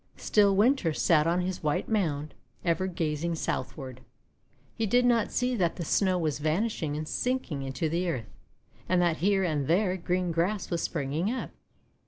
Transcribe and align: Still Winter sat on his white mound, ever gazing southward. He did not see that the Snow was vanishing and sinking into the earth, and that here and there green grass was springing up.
Still 0.17 0.55
Winter 0.55 0.93
sat 0.93 1.27
on 1.27 1.41
his 1.41 1.61
white 1.61 1.87
mound, 1.87 2.33
ever 2.65 2.87
gazing 2.87 3.35
southward. 3.35 4.01
He 4.73 4.87
did 4.87 5.05
not 5.05 5.31
see 5.31 5.55
that 5.55 5.75
the 5.75 5.85
Snow 5.85 6.17
was 6.17 6.39
vanishing 6.39 6.97
and 6.97 7.07
sinking 7.07 7.61
into 7.61 7.87
the 7.87 8.09
earth, 8.09 8.33
and 8.89 8.99
that 8.99 9.17
here 9.17 9.43
and 9.43 9.67
there 9.67 9.95
green 9.97 10.31
grass 10.31 10.71
was 10.71 10.81
springing 10.81 11.29
up. 11.29 11.51